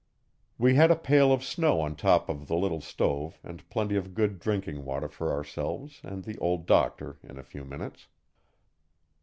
We 0.57 0.73
had 0.73 0.89
a 0.89 0.95
pail 0.95 1.31
of 1.31 1.43
snow 1.43 1.79
on 1.81 1.95
top 1.95 2.27
of 2.27 2.47
the 2.47 2.55
little 2.55 2.81
stove 2.81 3.37
and 3.43 3.69
plenty 3.69 3.95
of 3.95 4.15
good 4.15 4.39
drinking 4.39 4.83
water 4.83 5.07
for 5.07 5.31
ourselves 5.31 5.99
and 6.03 6.23
the 6.23 6.39
Old 6.39 6.65
Doctor 6.65 7.19
in 7.21 7.37
a 7.37 7.43
few 7.43 7.63
minutes. 7.63 8.07